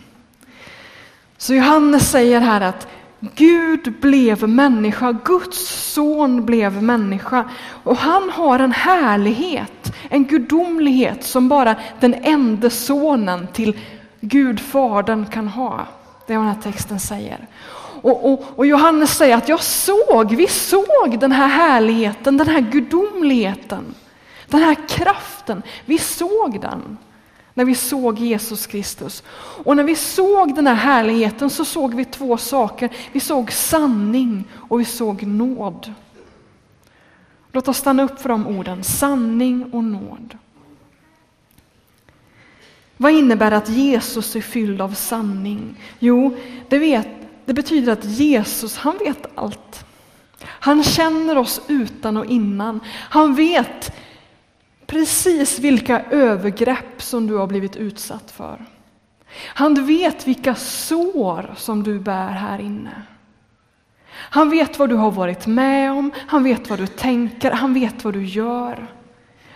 Så 1.38 1.54
Johannes 1.54 2.10
säger 2.10 2.40
här 2.40 2.60
att 2.60 2.88
Gud 3.20 3.94
blev 4.00 4.48
människa, 4.48 5.12
Guds 5.12 5.92
son 5.92 6.46
blev 6.46 6.82
människa. 6.82 7.44
Och 7.82 7.96
han 7.96 8.30
har 8.30 8.58
en 8.58 8.72
härlighet, 8.72 9.92
en 10.08 10.24
gudomlighet 10.24 11.24
som 11.24 11.48
bara 11.48 11.76
den 12.00 12.14
enda 12.14 12.70
sonen 12.70 13.46
till 13.52 13.78
Gud, 14.20 14.60
Fadern, 14.60 15.26
kan 15.26 15.48
ha. 15.48 15.86
Det 16.26 16.32
är 16.32 16.38
vad 16.38 16.46
den 16.46 16.54
här 16.54 16.62
texten 16.62 17.00
säger. 17.00 17.46
Och, 18.02 18.32
och, 18.32 18.44
och, 18.56 18.66
Johannes 18.66 19.16
säger 19.16 19.36
att 19.36 19.48
jag 19.48 19.62
såg, 19.62 20.34
vi 20.34 20.46
såg 20.46 21.18
den 21.20 21.32
här 21.32 21.48
härligheten, 21.48 22.36
den 22.36 22.48
här 22.48 22.60
gudomligheten, 22.60 23.94
den 24.46 24.60
här 24.60 24.76
kraften. 24.88 25.62
Vi 25.84 25.98
såg 25.98 26.60
den 26.60 26.98
när 27.54 27.64
vi 27.64 27.74
såg 27.74 28.18
Jesus 28.18 28.66
Kristus. 28.66 29.22
Och 29.64 29.76
när 29.76 29.84
vi 29.84 29.96
såg 29.96 30.54
den 30.54 30.66
här 30.66 30.74
härligheten 30.74 31.50
så 31.50 31.64
såg 31.64 31.94
vi 31.94 32.04
två 32.04 32.36
saker. 32.36 32.90
Vi 33.12 33.20
såg 33.20 33.52
sanning 33.52 34.44
och 34.54 34.80
vi 34.80 34.84
såg 34.84 35.22
nåd. 35.22 35.94
Låt 37.52 37.68
oss 37.68 37.76
stanna 37.76 38.02
upp 38.02 38.20
för 38.20 38.28
de 38.28 38.46
orden, 38.46 38.84
sanning 38.84 39.72
och 39.72 39.84
nåd. 39.84 40.36
Vad 42.96 43.12
innebär 43.12 43.52
att 43.52 43.68
Jesus 43.68 44.36
är 44.36 44.40
fylld 44.40 44.80
av 44.80 44.94
sanning? 44.94 45.76
Jo, 45.98 46.36
det, 46.68 46.78
vet, 46.78 47.08
det 47.44 47.54
betyder 47.54 47.92
att 47.92 48.04
Jesus, 48.04 48.76
han 48.76 48.98
vet 48.98 49.26
allt. 49.34 49.84
Han 50.42 50.82
känner 50.82 51.38
oss 51.38 51.60
utan 51.68 52.16
och 52.16 52.26
innan. 52.26 52.80
Han 52.86 53.34
vet 53.34 53.92
precis 54.90 55.58
vilka 55.58 56.02
övergrepp 56.10 57.02
som 57.02 57.26
du 57.26 57.34
har 57.34 57.46
blivit 57.46 57.76
utsatt 57.76 58.30
för. 58.30 58.64
Han 59.44 59.86
vet 59.86 60.26
vilka 60.26 60.54
sår 60.54 61.54
som 61.56 61.82
du 61.82 61.98
bär 61.98 62.30
här 62.30 62.58
inne. 62.58 63.02
Han 64.12 64.50
vet 64.50 64.78
vad 64.78 64.88
du 64.88 64.94
har 64.94 65.10
varit 65.10 65.46
med 65.46 65.92
om, 65.92 66.12
han 66.26 66.44
vet 66.44 66.70
vad 66.70 66.78
du 66.78 66.86
tänker, 66.86 67.50
han 67.50 67.74
vet 67.74 68.04
vad 68.04 68.14
du 68.14 68.24
gör. 68.24 68.86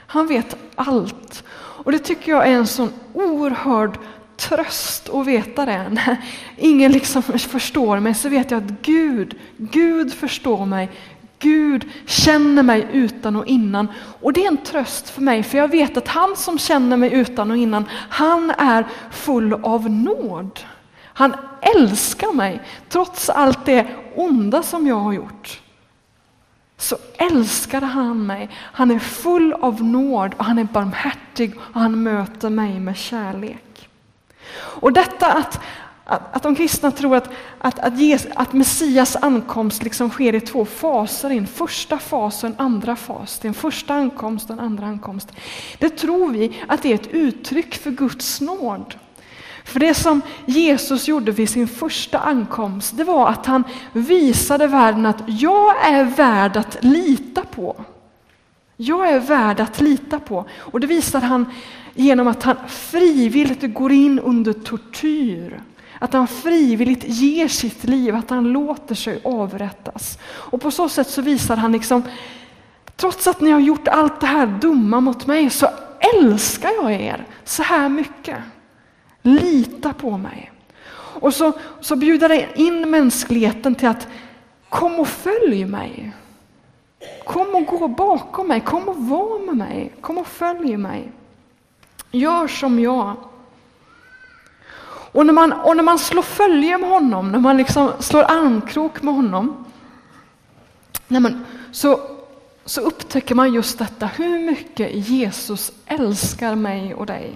Han 0.06 0.26
vet 0.26 0.56
allt. 0.74 1.44
Och 1.56 1.92
det 1.92 1.98
tycker 1.98 2.32
jag 2.32 2.48
är 2.48 2.52
en 2.52 2.66
sån 2.66 2.92
oerhörd 3.12 3.98
tröst 4.36 5.08
att 5.08 5.26
veta 5.26 5.66
det. 5.66 5.88
När 5.88 6.16
ingen 6.56 6.92
liksom 6.92 7.22
förstår 7.22 8.00
mig 8.00 8.14
så 8.14 8.28
vet 8.28 8.50
jag 8.50 8.64
att 8.64 8.70
Gud, 8.82 9.38
Gud 9.56 10.14
förstår 10.14 10.66
mig. 10.66 10.90
Gud 11.38 11.90
känner 12.06 12.62
mig 12.62 12.86
utan 12.92 13.36
och 13.36 13.46
innan. 13.46 13.88
Och 14.20 14.32
det 14.32 14.44
är 14.44 14.48
en 14.48 14.56
tröst 14.56 15.10
för 15.10 15.22
mig, 15.22 15.42
för 15.42 15.58
jag 15.58 15.68
vet 15.68 15.96
att 15.96 16.08
han 16.08 16.36
som 16.36 16.58
känner 16.58 16.96
mig 16.96 17.12
utan 17.12 17.50
och 17.50 17.56
innan, 17.56 17.84
han 18.08 18.50
är 18.50 18.86
full 19.10 19.52
av 19.52 19.90
nåd. 19.90 20.60
Han 21.04 21.36
älskar 21.60 22.32
mig 22.32 22.62
trots 22.88 23.30
allt 23.30 23.64
det 23.64 23.86
onda 24.14 24.62
som 24.62 24.86
jag 24.86 24.96
har 24.96 25.12
gjort. 25.12 25.60
Så 26.76 26.96
älskar 27.16 27.80
han 27.80 28.26
mig. 28.26 28.50
Han 28.54 28.90
är 28.90 28.98
full 28.98 29.52
av 29.52 29.84
nåd 29.84 30.34
och 30.36 30.44
han 30.44 30.58
är 30.58 30.64
barmhärtig 30.64 31.54
och 31.58 31.80
han 31.80 32.02
möter 32.02 32.50
mig 32.50 32.80
med 32.80 32.96
kärlek. 32.96 33.88
Och 34.56 34.92
detta 34.92 35.32
att, 35.32 35.60
att, 36.04 36.36
att 36.36 36.42
de 36.42 36.54
kristna 36.54 36.90
tror 36.90 37.16
att, 37.16 37.30
att, 37.58 37.78
att, 37.78 37.98
Jesus, 37.98 38.30
att 38.34 38.52
Messias 38.52 39.16
ankomst 39.16 39.82
liksom 39.82 40.10
sker 40.10 40.34
i 40.34 40.40
två 40.40 40.64
faser, 40.64 41.30
en 41.30 41.46
första 41.46 41.98
fas 41.98 42.44
och 42.44 42.50
en 42.50 42.56
andra 42.58 42.96
fas. 42.96 43.38
Det 43.38 43.46
är 43.46 43.48
en 43.48 43.54
första 43.54 43.94
ankomst 43.94 44.50
och 44.50 44.56
en 44.56 44.64
andra 44.64 44.86
ankomst. 44.86 45.32
Det 45.78 45.88
tror 45.88 46.32
vi 46.32 46.62
att 46.68 46.82
det 46.82 46.90
är 46.90 46.94
ett 46.94 47.12
uttryck 47.12 47.74
för 47.74 47.90
Guds 47.90 48.40
nåd. 48.40 48.94
För 49.64 49.80
det 49.80 49.94
som 49.94 50.22
Jesus 50.46 51.08
gjorde 51.08 51.32
vid 51.32 51.48
sin 51.48 51.68
första 51.68 52.18
ankomst, 52.18 52.96
det 52.96 53.04
var 53.04 53.28
att 53.28 53.46
han 53.46 53.64
visade 53.92 54.66
världen 54.66 55.06
att 55.06 55.22
jag 55.26 55.86
är 55.86 56.04
värd 56.04 56.56
att 56.56 56.76
lita 56.80 57.42
på. 57.42 57.84
Jag 58.76 59.08
är 59.08 59.20
värd 59.20 59.60
att 59.60 59.80
lita 59.80 60.20
på. 60.20 60.44
Och 60.52 60.80
det 60.80 60.86
visar 60.86 61.20
han 61.20 61.46
genom 61.94 62.28
att 62.28 62.42
han 62.42 62.56
frivilligt 62.68 63.74
går 63.74 63.92
in 63.92 64.18
under 64.18 64.52
tortyr. 64.52 65.60
Att 65.98 66.12
han 66.12 66.28
frivilligt 66.28 67.04
ger 67.04 67.48
sitt 67.48 67.84
liv, 67.84 68.16
att 68.16 68.30
han 68.30 68.44
låter 68.44 68.94
sig 68.94 69.20
avrättas. 69.24 70.18
Och 70.24 70.60
på 70.60 70.70
så 70.70 70.88
sätt 70.88 71.08
så 71.08 71.22
visar 71.22 71.56
han 71.56 71.72
liksom, 71.72 72.02
trots 72.96 73.26
att 73.26 73.40
ni 73.40 73.50
har 73.50 73.60
gjort 73.60 73.88
allt 73.88 74.20
det 74.20 74.26
här 74.26 74.46
dumma 74.46 75.00
mot 75.00 75.26
mig 75.26 75.50
så 75.50 75.68
älskar 76.14 76.70
jag 76.70 76.92
er 76.92 77.26
så 77.44 77.62
här 77.62 77.88
mycket. 77.88 78.38
Lita 79.22 79.92
på 79.92 80.16
mig. 80.16 80.52
Och 81.20 81.34
så, 81.34 81.52
så 81.80 81.96
bjuder 81.96 82.28
han 82.28 82.66
in 82.66 82.90
mänskligheten 82.90 83.74
till 83.74 83.88
att 83.88 84.08
kom 84.68 85.00
och 85.00 85.08
följ 85.08 85.64
mig. 85.64 86.12
Kom 87.24 87.54
och 87.54 87.66
gå 87.66 87.88
bakom 87.88 88.48
mig, 88.48 88.60
kom 88.60 88.88
och 88.88 88.96
var 88.96 89.46
med 89.46 89.56
mig, 89.56 89.92
kom 90.00 90.18
och 90.18 90.26
följ 90.26 90.76
mig. 90.76 91.12
Gör 92.10 92.48
som 92.48 92.80
jag. 92.80 93.16
Och 95.14 95.26
när 95.26 95.32
man, 95.32 95.52
och 95.52 95.76
när 95.76 95.82
man 95.82 95.98
slår 95.98 96.22
följe 96.22 96.78
med 96.78 96.90
honom, 96.90 97.32
när 97.32 97.38
man 97.38 97.56
liksom 97.56 97.92
slår 97.98 98.22
armkrok 98.22 99.02
med 99.02 99.14
honom, 99.14 99.64
man, 101.08 101.46
så, 101.72 102.00
så 102.64 102.80
upptäcker 102.80 103.34
man 103.34 103.52
just 103.52 103.78
detta, 103.78 104.06
hur 104.06 104.38
mycket 104.38 105.08
Jesus 105.08 105.72
älskar 105.86 106.54
mig 106.54 106.94
och 106.94 107.06
dig. 107.06 107.34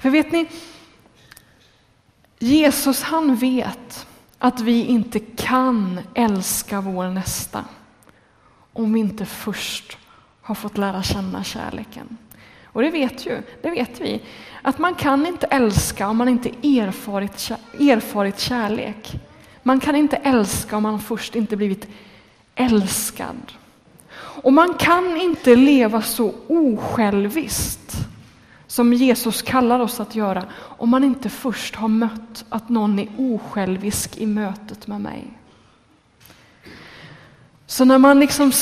För 0.00 0.10
vet 0.10 0.32
ni, 0.32 0.48
Jesus 2.38 3.02
han 3.02 3.36
vet 3.36 4.06
att 4.38 4.60
vi 4.60 4.84
inte 4.84 5.18
kan 5.18 6.00
älska 6.14 6.80
vår 6.80 7.08
nästa 7.08 7.64
om 8.72 8.92
vi 8.92 9.00
inte 9.00 9.26
först 9.26 9.98
har 10.42 10.54
fått 10.54 10.78
lära 10.78 11.02
känna 11.02 11.44
kärleken. 11.44 12.18
Och 12.76 12.82
det 12.82 12.90
vet 12.90 13.26
ju, 13.26 13.42
det 13.62 13.70
vet 13.70 14.00
vi, 14.00 14.22
att 14.66 14.78
man 14.78 14.94
kan 14.94 15.26
inte 15.26 15.46
älska 15.46 16.08
om 16.08 16.16
man 16.16 16.28
inte 16.28 16.48
erfarit, 16.48 17.50
erfarit 17.80 18.38
kärlek. 18.38 19.20
Man 19.62 19.80
kan 19.80 19.96
inte 19.96 20.16
älska 20.16 20.76
om 20.76 20.82
man 20.82 21.00
först 21.00 21.36
inte 21.36 21.56
blivit 21.56 21.88
älskad. 22.54 23.52
Och 24.18 24.52
man 24.52 24.74
kan 24.74 25.16
inte 25.16 25.56
leva 25.56 26.02
så 26.02 26.34
osjälviskt 26.46 27.96
som 28.66 28.92
Jesus 28.92 29.42
kallar 29.42 29.80
oss 29.80 30.00
att 30.00 30.14
göra 30.14 30.44
om 30.56 30.88
man 30.88 31.04
inte 31.04 31.28
först 31.28 31.74
har 31.74 31.88
mött 31.88 32.44
att 32.48 32.68
någon 32.68 32.98
är 32.98 33.08
osjälvisk 33.18 34.16
i 34.16 34.26
mötet 34.26 34.86
med 34.86 35.00
mig. 35.00 35.24
Så 37.66 37.84
när 37.84 37.98
man 37.98 38.20
liksom 38.20 38.52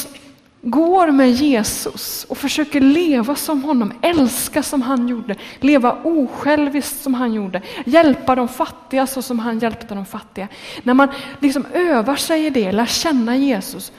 går 0.64 1.10
med 1.10 1.32
Jesus 1.32 2.26
och 2.28 2.38
försöker 2.38 2.80
leva 2.80 3.36
som 3.36 3.64
honom, 3.64 3.92
älska 4.02 4.62
som 4.62 4.82
han 4.82 5.08
gjorde, 5.08 5.36
leva 5.60 5.98
osjälviskt 6.02 7.02
som 7.02 7.14
han 7.14 7.32
gjorde, 7.32 7.62
hjälpa 7.84 8.34
de 8.34 8.48
fattiga 8.48 9.06
så 9.06 9.22
som 9.22 9.38
han 9.38 9.58
hjälpte 9.58 9.94
de 9.94 10.06
fattiga. 10.06 10.48
När 10.82 10.94
man 10.94 11.08
liksom 11.40 11.66
övar 11.72 12.16
sig 12.16 12.46
i 12.46 12.50
det, 12.50 12.72
lär 12.72 12.86
känna 12.86 13.36
Jesus, 13.36 13.92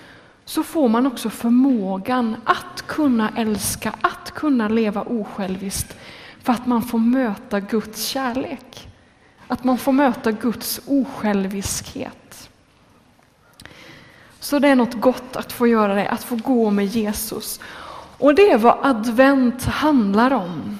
så 0.45 0.63
får 0.63 0.89
man 0.89 1.07
också 1.07 1.29
förmågan 1.29 2.35
att 2.43 2.87
kunna 2.87 3.29
älska, 3.35 3.93
att 4.01 4.31
kunna 4.31 4.67
leva 4.67 5.01
osjälviskt 5.01 5.97
för 6.43 6.53
att 6.53 6.65
man 6.65 6.81
får 6.81 6.99
möta 6.99 7.59
Guds 7.59 8.07
kärlek. 8.07 8.87
Att 9.47 9.63
man 9.63 9.77
får 9.77 9.91
möta 9.91 10.31
Guds 10.31 10.81
osjälviskhet. 10.87 12.49
Så 14.45 14.59
det 14.59 14.67
är 14.67 14.75
något 14.75 14.93
gott 14.93 15.35
att 15.35 15.51
få 15.51 15.67
göra 15.67 15.93
det, 15.93 16.09
att 16.09 16.23
få 16.23 16.35
gå 16.35 16.69
med 16.69 16.85
Jesus. 16.85 17.59
Och 18.17 18.35
det 18.35 18.51
är 18.51 18.57
vad 18.57 18.77
advent 18.81 19.65
handlar 19.65 20.33
om. 20.33 20.79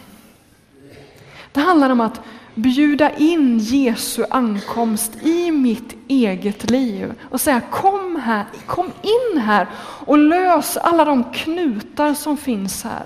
Det 1.51 1.60
handlar 1.60 1.89
om 1.89 2.01
att 2.01 2.21
bjuda 2.56 3.12
in 3.12 3.60
Jesu 3.60 4.25
ankomst 4.30 5.12
i 5.21 5.51
mitt 5.51 5.95
eget 6.08 6.69
liv 6.69 7.13
och 7.32 7.41
säga 7.41 7.62
kom 7.62 8.15
här, 8.15 8.45
kom 8.65 8.91
in 9.01 9.38
här 9.41 9.67
och 10.06 10.17
lös 10.17 10.78
alla 10.78 11.06
de 11.06 11.23
knutar 11.23 12.13
som 12.13 12.38
finns 12.38 12.84
här. 12.84 13.06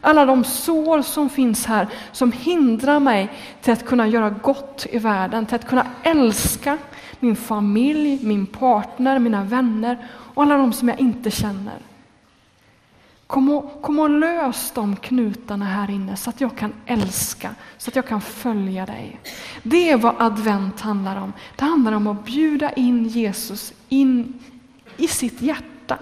Alla 0.00 0.24
de 0.26 0.44
sår 0.44 1.02
som 1.02 1.28
finns 1.28 1.66
här 1.66 1.88
som 2.12 2.32
hindrar 2.32 3.00
mig 3.00 3.32
till 3.62 3.72
att 3.72 3.86
kunna 3.86 4.08
göra 4.08 4.30
gott 4.30 4.86
i 4.90 4.98
världen, 4.98 5.46
till 5.46 5.54
att 5.54 5.68
kunna 5.68 5.86
älska 6.02 6.78
min 7.20 7.36
familj, 7.36 8.18
min 8.22 8.46
partner, 8.46 9.18
mina 9.18 9.44
vänner 9.44 10.06
och 10.10 10.42
alla 10.42 10.56
de 10.56 10.72
som 10.72 10.88
jag 10.88 11.00
inte 11.00 11.30
känner. 11.30 11.78
Kom 13.26 13.50
och, 13.50 13.82
kom 13.82 13.98
och 13.98 14.10
lös 14.10 14.70
de 14.74 14.96
knutarna 14.96 15.64
här 15.64 15.90
inne 15.90 16.16
så 16.16 16.30
att 16.30 16.40
jag 16.40 16.56
kan 16.56 16.72
älska, 16.86 17.54
så 17.78 17.90
att 17.90 17.96
jag 17.96 18.06
kan 18.06 18.20
följa 18.20 18.86
dig. 18.86 19.20
Det 19.62 19.90
är 19.90 19.96
vad 19.96 20.14
advent 20.18 20.80
handlar 20.80 21.20
om. 21.20 21.32
Det 21.56 21.64
handlar 21.64 21.92
om 21.92 22.06
att 22.06 22.24
bjuda 22.24 22.72
in 22.72 23.08
Jesus 23.08 23.72
in 23.88 24.38
i 24.96 25.08
sitt 25.08 25.40
hjärta. 25.40 25.98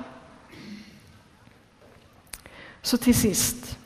Så 2.82 2.96
till 2.96 3.14
sist. 3.14 3.78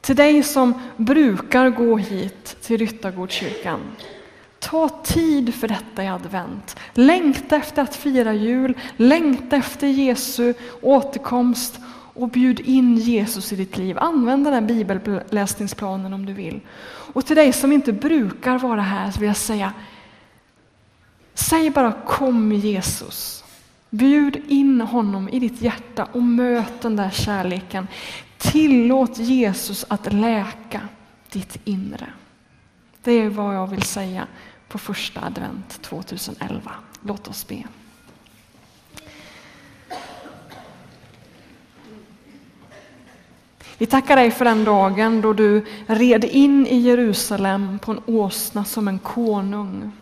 Till 0.00 0.16
dig 0.16 0.42
som 0.42 0.80
brukar 0.96 1.70
gå 1.70 1.96
hit 1.96 2.56
till 2.62 2.78
Ryttargårdskyrkan. 2.78 3.80
Ta 4.58 4.88
tid 4.88 5.54
för 5.54 5.68
detta 5.68 6.04
i 6.04 6.08
advent. 6.08 6.76
Längta 6.94 7.56
efter 7.56 7.82
att 7.82 7.96
fira 7.96 8.32
jul, 8.32 8.78
längta 8.96 9.56
efter 9.56 9.86
Jesu 9.86 10.54
återkomst 10.82 11.80
och 12.14 12.28
bjud 12.28 12.60
in 12.60 12.96
Jesus 12.96 13.52
i 13.52 13.56
ditt 13.56 13.78
liv. 13.78 13.98
Använd 13.98 14.44
den 14.44 14.54
här 14.54 14.60
bibelläsningsplanen 14.60 16.12
om 16.12 16.26
du 16.26 16.32
vill. 16.32 16.60
Och 17.14 17.26
till 17.26 17.36
dig 17.36 17.52
som 17.52 17.72
inte 17.72 17.92
brukar 17.92 18.58
vara 18.58 18.80
här 18.80 19.10
så 19.10 19.20
vill 19.20 19.26
jag 19.26 19.36
säga, 19.36 19.72
säg 21.34 21.70
bara 21.70 21.92
kom 21.92 22.52
Jesus. 22.52 23.44
Bjud 23.90 24.42
in 24.48 24.80
honom 24.80 25.28
i 25.28 25.38
ditt 25.38 25.62
hjärta 25.62 26.08
och 26.12 26.22
möt 26.22 26.80
den 26.80 26.96
där 26.96 27.10
kärleken. 27.10 27.88
Tillåt 28.38 29.18
Jesus 29.18 29.84
att 29.88 30.12
läka 30.12 30.80
ditt 31.30 31.56
inre. 31.64 32.06
Det 33.08 33.14
är 33.14 33.28
vad 33.28 33.54
jag 33.54 33.66
vill 33.66 33.82
säga 33.82 34.26
på 34.68 34.78
första 34.78 35.20
advent 35.20 35.82
2011. 35.82 36.70
Låt 37.02 37.28
oss 37.28 37.48
be. 37.48 37.64
Vi 43.78 43.86
tackar 43.86 44.16
dig 44.16 44.30
för 44.30 44.44
den 44.44 44.64
dagen 44.64 45.20
då 45.20 45.32
du 45.32 45.66
red 45.86 46.24
in 46.24 46.66
i 46.66 46.78
Jerusalem 46.78 47.78
på 47.78 47.92
en 47.92 48.00
åsna 48.06 48.64
som 48.64 48.88
en 48.88 48.98
konung. 48.98 49.92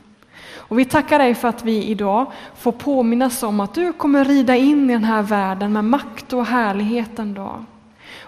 Och 0.56 0.78
vi 0.78 0.84
tackar 0.84 1.18
dig 1.18 1.34
för 1.34 1.48
att 1.48 1.64
vi 1.64 1.84
idag 1.84 2.32
får 2.56 2.72
påminnas 2.72 3.42
om 3.42 3.60
att 3.60 3.74
du 3.74 3.92
kommer 3.92 4.24
rida 4.24 4.56
in 4.56 4.90
i 4.90 4.92
den 4.92 5.04
här 5.04 5.22
världen 5.22 5.72
med 5.72 5.84
makt 5.84 6.32
och 6.32 6.46
härlighet 6.46 7.18
en 7.18 7.34
dag. 7.34 7.64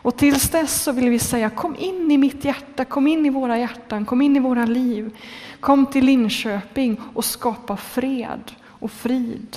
Och 0.02 0.16
tills 0.16 0.50
dess 0.50 0.82
så 0.82 0.92
vill 0.92 1.11
vi 1.11 1.18
säga 1.18 1.50
kom 1.50 1.76
in 1.76 2.11
i 2.11 2.18
mitt 2.18 2.44
hjärta, 2.44 2.84
kom 2.84 3.06
in 3.06 3.26
i 3.26 3.30
våra 3.30 3.58
hjärtan, 3.58 4.04
kom 4.04 4.22
in 4.22 4.37
i 4.37 4.40
våra 4.40 4.64
liv. 4.64 5.16
Kom 5.61 5.87
till 5.87 6.04
Linköping 6.04 7.00
och 7.14 7.24
skapa 7.24 7.76
fred 7.76 8.52
och 8.64 8.90
frid. 8.90 9.56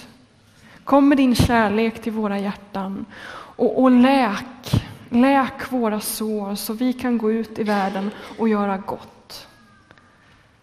Kom 0.83 1.09
med 1.09 1.17
din 1.17 1.35
kärlek 1.35 2.01
till 2.01 2.11
våra 2.11 2.39
hjärtan 2.39 3.05
och, 3.33 3.81
och 3.81 3.91
läk, 3.91 4.83
läk 5.09 5.71
våra 5.71 5.99
sår 5.99 6.55
så 6.55 6.73
vi 6.73 6.93
kan 6.93 7.17
gå 7.17 7.31
ut 7.31 7.59
i 7.59 7.63
världen 7.63 8.11
och 8.37 8.49
göra 8.49 8.77
gott. 8.77 9.47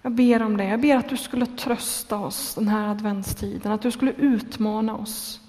Jag 0.03 0.13
ber 0.13 0.43
om 0.43 0.57
det. 0.57 0.65
Jag 0.65 0.81
ber 0.81 0.97
att 0.97 1.09
du 1.09 1.17
skulle 1.17 1.47
trösta 1.47 2.19
oss 2.19 2.55
den 2.55 2.69
här 2.69 2.89
adventstiden, 2.89 3.73
att 3.73 3.83
du 3.83 3.91
skulle 3.91 4.13
utmana 4.13 4.97
oss, 4.97 5.41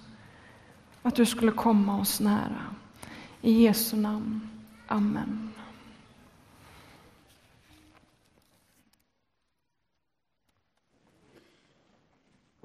att 1.01 1.15
du 1.15 1.25
skulle 1.25 1.51
komma 1.51 1.99
oss 1.99 2.19
nära. 2.19 2.75
I 3.43 3.67
Jesu 3.67 3.95
namn. 3.95 4.41
Amen. 4.89 5.58